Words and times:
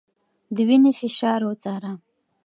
د 0.55 0.57
وينې 0.67 0.91
فشار 0.99 1.41
وڅاره 1.47 1.91